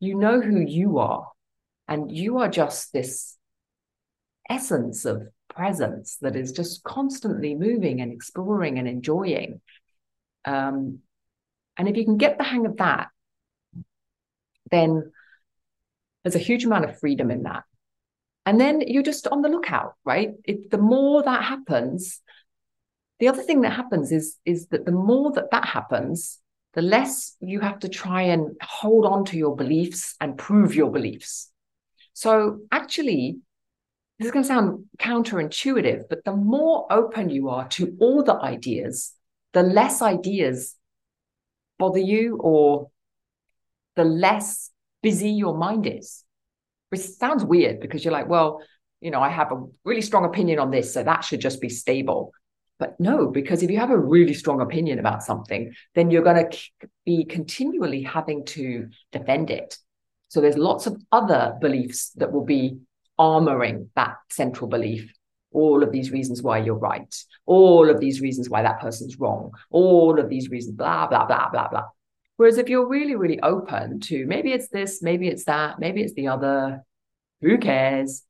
you 0.00 0.14
know 0.14 0.40
who 0.40 0.60
you 0.60 0.98
are 0.98 1.30
and 1.86 2.10
you 2.10 2.38
are 2.38 2.48
just 2.48 2.92
this 2.92 3.36
essence 4.48 5.04
of 5.04 5.22
presence 5.48 6.16
that 6.20 6.36
is 6.36 6.52
just 6.52 6.82
constantly 6.84 7.54
moving 7.54 8.00
and 8.00 8.12
exploring 8.12 8.78
and 8.78 8.88
enjoying 8.88 9.60
um, 10.44 11.00
and 11.76 11.88
if 11.88 11.96
you 11.96 12.04
can 12.04 12.16
get 12.16 12.38
the 12.38 12.44
hang 12.44 12.66
of 12.66 12.76
that 12.76 13.08
then 14.70 15.10
there's 16.22 16.34
a 16.34 16.38
huge 16.38 16.64
amount 16.64 16.84
of 16.84 16.98
freedom 16.98 17.30
in 17.30 17.44
that. 17.44 17.64
And 18.44 18.60
then 18.60 18.82
you're 18.86 19.02
just 19.02 19.26
on 19.28 19.42
the 19.42 19.48
lookout, 19.48 19.94
right? 20.04 20.32
If 20.44 20.70
the 20.70 20.78
more 20.78 21.22
that 21.22 21.44
happens, 21.44 22.20
the 23.18 23.28
other 23.28 23.42
thing 23.42 23.62
that 23.62 23.72
happens 23.72 24.10
is, 24.10 24.36
is 24.44 24.68
that 24.68 24.86
the 24.86 24.92
more 24.92 25.32
that 25.32 25.50
that 25.50 25.66
happens, 25.66 26.38
the 26.74 26.82
less 26.82 27.36
you 27.40 27.60
have 27.60 27.78
to 27.80 27.88
try 27.88 28.22
and 28.22 28.56
hold 28.62 29.06
on 29.06 29.24
to 29.26 29.36
your 29.36 29.56
beliefs 29.56 30.14
and 30.20 30.38
prove 30.38 30.74
your 30.74 30.90
beliefs. 30.90 31.50
So 32.12 32.60
actually, 32.70 33.38
this 34.18 34.26
is 34.26 34.32
going 34.32 34.42
to 34.42 34.48
sound 34.48 34.84
counterintuitive, 34.98 36.04
but 36.10 36.24
the 36.24 36.34
more 36.34 36.86
open 36.90 37.30
you 37.30 37.48
are 37.48 37.68
to 37.68 37.96
all 38.00 38.22
the 38.22 38.34
ideas, 38.34 39.14
the 39.52 39.62
less 39.62 40.02
ideas 40.02 40.74
bother 41.78 42.00
you 42.00 42.36
or 42.40 42.90
the 43.96 44.04
less 44.04 44.70
busy 45.02 45.30
your 45.30 45.56
mind 45.56 45.86
is. 45.86 46.24
Which 46.90 47.02
sounds 47.02 47.44
weird 47.44 47.80
because 47.80 48.04
you're 48.04 48.12
like, 48.12 48.28
well, 48.28 48.62
you 49.00 49.10
know, 49.10 49.20
I 49.20 49.28
have 49.28 49.52
a 49.52 49.64
really 49.84 50.02
strong 50.02 50.24
opinion 50.24 50.58
on 50.58 50.70
this, 50.70 50.92
so 50.92 51.02
that 51.02 51.22
should 51.22 51.40
just 51.40 51.60
be 51.60 51.68
stable. 51.68 52.32
But 52.78 52.98
no, 53.00 53.26
because 53.26 53.62
if 53.62 53.70
you 53.70 53.78
have 53.78 53.90
a 53.90 53.98
really 53.98 54.34
strong 54.34 54.60
opinion 54.60 54.98
about 54.98 55.22
something, 55.22 55.74
then 55.94 56.10
you're 56.10 56.22
going 56.22 56.48
to 56.48 56.58
be 57.04 57.24
continually 57.24 58.02
having 58.02 58.44
to 58.46 58.88
defend 59.10 59.50
it. 59.50 59.76
So 60.28 60.40
there's 60.40 60.56
lots 60.56 60.86
of 60.86 61.02
other 61.10 61.56
beliefs 61.60 62.10
that 62.16 62.32
will 62.32 62.44
be 62.44 62.78
armoring 63.18 63.88
that 63.96 64.16
central 64.30 64.68
belief. 64.68 65.12
All 65.50 65.82
of 65.82 65.90
these 65.90 66.12
reasons 66.12 66.42
why 66.42 66.58
you're 66.58 66.74
right. 66.74 67.12
All 67.46 67.88
of 67.90 67.98
these 67.98 68.20
reasons 68.20 68.48
why 68.48 68.62
that 68.62 68.80
person's 68.80 69.18
wrong. 69.18 69.52
All 69.70 70.20
of 70.20 70.28
these 70.28 70.50
reasons, 70.50 70.76
blah, 70.76 71.08
blah, 71.08 71.26
blah, 71.26 71.48
blah, 71.48 71.68
blah. 71.68 71.84
Whereas 72.36 72.58
if 72.58 72.68
you're 72.68 72.86
really, 72.86 73.16
really 73.16 73.40
open 73.40 73.98
to 74.00 74.24
maybe 74.26 74.52
it's 74.52 74.68
this, 74.68 75.02
maybe 75.02 75.26
it's 75.26 75.44
that, 75.44 75.80
maybe 75.80 76.02
it's 76.02 76.12
the 76.12 76.28
other, 76.28 76.84
who 77.40 77.58
cares? 77.58 78.22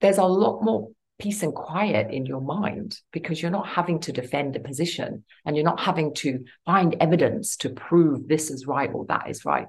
There's 0.00 0.18
a 0.18 0.24
lot 0.24 0.62
more 0.62 0.90
peace 1.18 1.42
and 1.42 1.54
quiet 1.54 2.12
in 2.12 2.26
your 2.26 2.40
mind 2.40 2.98
because 3.12 3.42
you're 3.42 3.50
not 3.50 3.66
having 3.66 3.98
to 4.00 4.12
defend 4.12 4.54
a 4.54 4.60
position 4.60 5.24
and 5.44 5.56
you're 5.56 5.64
not 5.64 5.80
having 5.80 6.14
to 6.14 6.44
find 6.64 6.96
evidence 7.00 7.56
to 7.56 7.70
prove 7.70 8.28
this 8.28 8.50
is 8.50 8.66
right 8.66 8.90
or 8.92 9.04
that 9.06 9.28
is 9.28 9.44
right. 9.44 9.66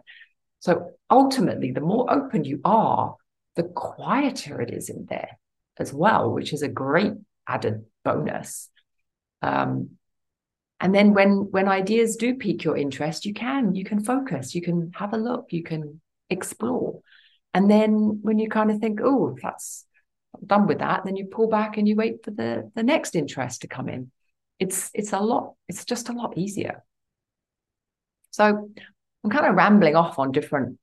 So 0.60 0.92
ultimately, 1.10 1.72
the 1.72 1.82
more 1.82 2.12
open 2.12 2.44
you 2.44 2.62
are, 2.64 3.16
the 3.56 3.64
quieter 3.64 4.62
it 4.62 4.72
is 4.72 4.90
in 4.90 5.06
there 5.10 5.40
as 5.78 5.92
well, 5.94 6.32
which 6.32 6.54
is 6.54 6.62
a 6.62 6.68
great 6.68 7.14
added 7.48 7.86
bonus. 8.04 8.70
Um, 9.42 9.92
and 10.80 10.94
then 10.94 11.14
when 11.14 11.48
when 11.52 11.68
ideas 11.68 12.16
do 12.16 12.36
pique 12.36 12.64
your 12.64 12.78
interest, 12.78 13.26
you 13.26 13.34
can 13.34 13.76
you 13.76 13.84
can 13.84 14.04
focus, 14.04 14.56
you 14.56 14.62
can 14.62 14.92
have 14.96 15.14
a 15.14 15.18
look, 15.18 15.48
you 15.52 15.64
can 15.64 16.00
explore. 16.30 17.02
And 17.54 17.70
then 17.70 18.20
when 18.22 18.38
you 18.38 18.50
kind 18.50 18.70
of 18.70 18.80
think, 18.80 19.00
oh, 19.04 19.36
that's 19.42 19.86
done 20.46 20.68
with 20.68 20.80
that, 20.80 21.04
then 21.06 21.16
you 21.16 21.26
pull 21.26 21.50
back 21.50 21.78
and 21.78 21.88
you 21.88 21.96
wait 21.96 22.24
for 22.24 22.32
the 22.32 22.72
the 22.76 22.84
next 22.84 23.16
interest 23.16 23.62
to 23.62 23.68
come 23.68 23.90
in. 23.90 24.12
It's 24.60 24.92
it's 24.94 25.14
a 25.14 25.20
lot, 25.20 25.54
it's 25.68 25.86
just 25.86 26.10
a 26.10 26.14
lot 26.14 26.38
easier. 26.38 26.84
So 28.32 28.70
I'm 29.24 29.30
kind 29.30 29.46
of 29.46 29.56
rambling 29.56 29.96
off 29.96 30.20
on 30.20 30.32
different 30.32 30.78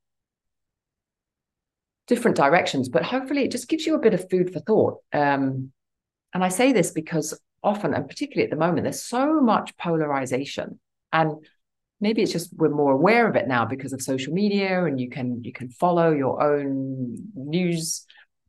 different 2.07 2.37
directions, 2.37 2.89
but 2.89 3.05
hopefully 3.05 3.43
it 3.43 3.51
just 3.51 3.69
gives 3.69 3.87
you 3.87 3.95
a 3.95 4.01
bit 4.01 4.15
of 4.15 4.31
food 4.31 4.53
for 4.53 4.61
thought. 4.61 4.99
Um, 5.13 5.73
and 6.33 6.45
I 6.45 6.49
say 6.49 6.73
this 6.73 6.93
because 6.93 7.39
often, 7.63 7.95
and 7.95 8.09
particularly 8.09 8.45
at 8.45 8.51
the 8.51 8.57
moment, 8.57 8.85
there's 8.85 9.03
so 9.03 9.41
much 9.41 9.77
polarization, 9.77 10.79
and 11.13 11.33
maybe 12.01 12.23
it's 12.23 12.33
just 12.33 12.53
we're 12.55 12.69
more 12.69 12.93
aware 12.93 13.29
of 13.29 13.37
it 13.37 13.49
now 13.49 13.65
because 13.65 13.93
of 13.93 14.03
social 14.03 14.33
media, 14.33 14.85
and 14.85 15.01
you 15.01 15.09
can 15.09 15.43
you 15.45 15.53
can 15.53 15.69
follow 15.71 16.13
your 16.13 16.43
own 16.43 17.17
news 17.35 18.07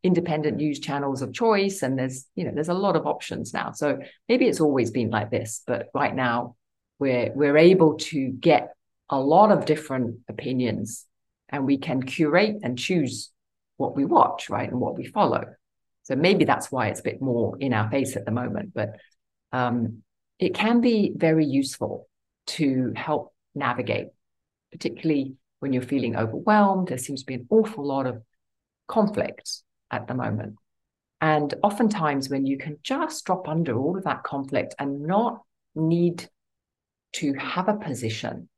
independent 0.08 0.58
news 0.58 0.80
channels 0.80 1.22
of 1.22 1.34
choice 1.34 1.84
and 1.84 2.00
there's 2.00 2.26
you 2.36 2.46
know 2.46 2.52
there's 2.54 2.70
a 2.70 2.74
lot 2.86 2.96
of 2.96 3.06
options 3.06 3.54
now. 3.54 3.72
So 3.72 4.00
maybe 4.30 4.46
it's 4.48 4.62
always 4.62 4.90
been 4.90 5.10
like 5.10 5.30
this 5.30 5.62
but 5.68 5.90
right 5.94 6.16
now 6.16 6.56
we're 6.98 7.32
we're 7.36 7.58
able 7.58 7.98
to 8.12 8.30
get 8.30 8.74
a 9.10 9.20
lot 9.20 9.52
of 9.52 9.66
different 9.66 10.20
opinions 10.28 11.06
and 11.50 11.66
we 11.66 11.78
can 11.78 12.02
curate 12.02 12.58
and 12.64 12.78
choose 12.78 13.32
what 13.76 13.96
we 13.96 14.06
watch 14.06 14.50
right 14.50 14.72
and 14.72 14.80
what 14.80 14.98
we 14.98 15.06
follow. 15.06 15.44
So 16.04 16.16
maybe 16.16 16.46
that's 16.46 16.72
why 16.72 16.88
it's 16.88 17.02
a 17.02 17.10
bit 17.12 17.22
more 17.22 17.58
in 17.60 17.74
our 17.74 17.90
face 17.92 18.16
at 18.16 18.26
the 18.26 18.32
moment 18.32 18.74
but 18.74 18.90
um, 19.52 20.04
it 20.40 20.54
can 20.54 20.82
be 20.82 21.12
very 21.16 21.46
useful 21.46 22.08
to 22.48 22.94
help 22.96 23.34
navigate 23.54 24.08
particularly 24.72 25.36
when 25.60 25.74
you're 25.74 25.82
feeling 25.82 26.16
overwhelmed. 26.16 26.88
There 26.88 26.98
seems 26.98 27.22
to 27.22 27.26
be 27.26 27.34
an 27.36 27.48
awful 27.50 27.86
lot 27.86 28.06
of 28.06 28.22
conflict 28.88 29.64
at 29.92 30.08
the 30.08 30.14
moment. 30.14 30.56
And 31.20 31.54
oftentimes, 31.64 32.30
when 32.30 32.46
you 32.46 32.58
can 32.58 32.78
just 32.84 33.26
drop 33.26 33.48
under 33.48 33.78
all 33.78 33.98
of 33.98 34.04
that 34.04 34.24
conflict 34.24 34.76
and 34.78 35.02
not 35.02 35.42
need 35.76 36.30
to 37.14 37.34
have 37.34 37.68
a 37.68 37.78
position, 37.78 38.50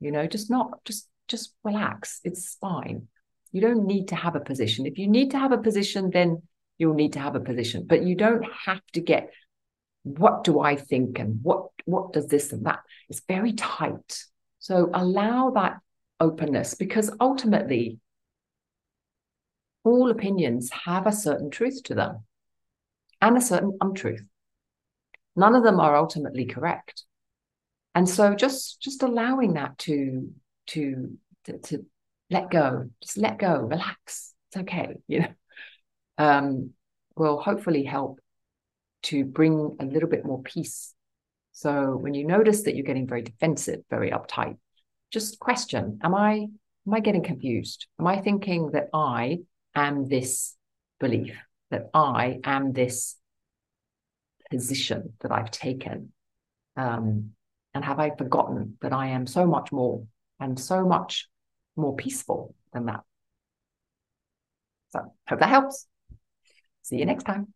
you 0.00 0.10
know, 0.10 0.26
just 0.26 0.50
not, 0.50 0.84
just, 0.84 1.08
just 1.28 1.54
relax. 1.62 2.20
It's 2.24 2.56
fine. 2.60 3.08
You 3.52 3.60
don't 3.60 3.86
need 3.86 4.08
to 4.08 4.16
have 4.16 4.34
a 4.34 4.40
position. 4.40 4.86
If 4.86 4.98
you 4.98 5.08
need 5.08 5.30
to 5.30 5.38
have 5.38 5.52
a 5.52 5.58
position, 5.58 6.10
then 6.10 6.42
you'll 6.78 6.94
need 6.94 7.12
to 7.14 7.20
have 7.20 7.34
a 7.34 7.40
position, 7.40 7.84
but 7.86 8.02
you 8.02 8.14
don't 8.14 8.44
have 8.66 8.80
to 8.92 9.00
get 9.00 9.30
what 10.04 10.44
do 10.44 10.60
I 10.60 10.76
think 10.76 11.18
and 11.18 11.40
what 11.42 11.66
what 11.84 12.12
does 12.12 12.26
this 12.28 12.52
and 12.52 12.66
that. 12.66 12.80
It's 13.08 13.22
very 13.26 13.52
tight. 13.52 14.24
So 14.58 14.90
allow 14.94 15.50
that 15.50 15.78
openness 16.20 16.74
because 16.74 17.10
ultimately 17.20 17.98
all 19.88 20.10
opinions 20.10 20.70
have 20.70 21.06
a 21.06 21.12
certain 21.12 21.50
truth 21.50 21.82
to 21.84 21.94
them 21.94 22.24
and 23.20 23.36
a 23.36 23.40
certain 23.40 23.76
untruth. 23.80 24.26
None 25.34 25.54
of 25.54 25.62
them 25.62 25.80
are 25.80 25.96
ultimately 25.96 26.46
correct. 26.46 27.04
And 27.94 28.08
so 28.08 28.34
just 28.34 28.80
just 28.80 29.02
allowing 29.02 29.54
that 29.54 29.78
to 29.78 30.32
to 30.68 31.16
to, 31.44 31.58
to 31.58 31.86
let 32.30 32.50
go, 32.50 32.90
just 33.02 33.16
let 33.16 33.38
go, 33.38 33.56
relax. 33.56 34.34
It's 34.48 34.60
okay, 34.62 34.96
you 35.08 35.20
know. 35.20 35.34
Um, 36.18 36.70
will 37.16 37.40
hopefully 37.40 37.84
help 37.84 38.20
to 39.04 39.24
bring 39.24 39.76
a 39.80 39.84
little 39.84 40.08
bit 40.08 40.24
more 40.24 40.42
peace. 40.42 40.94
So 41.52 41.96
when 41.96 42.14
you 42.14 42.26
notice 42.26 42.62
that 42.62 42.74
you're 42.74 42.86
getting 42.86 43.06
very 43.06 43.22
defensive, 43.22 43.80
very 43.90 44.10
uptight, 44.10 44.56
just 45.10 45.38
question, 45.38 45.98
am 46.02 46.14
I 46.14 46.32
am 46.86 46.94
I 46.94 47.00
getting 47.00 47.22
confused? 47.22 47.86
Am 47.98 48.06
I 48.06 48.20
thinking 48.20 48.70
that 48.72 48.88
I 48.92 49.40
am 49.74 50.08
this 50.08 50.56
belief, 51.00 51.36
that 51.70 51.90
I 51.94 52.40
am 52.44 52.72
this 52.72 53.16
position 54.50 55.14
that 55.20 55.32
I've 55.32 55.50
taken? 55.50 56.12
Um, 56.76 57.30
and 57.74 57.84
have 57.84 57.98
I 57.98 58.10
forgotten 58.16 58.78
that 58.80 58.92
I 58.92 59.08
am 59.08 59.26
so 59.26 59.46
much 59.46 59.72
more 59.72 60.04
and 60.40 60.58
so 60.58 60.84
much 60.84 61.28
more 61.76 61.94
peaceful 61.96 62.54
than 62.72 62.86
that? 62.86 63.00
So, 64.90 65.12
hope 65.28 65.40
that 65.40 65.48
helps. 65.48 65.86
See 66.82 66.96
you 66.96 67.04
next 67.04 67.24
time. 67.24 67.52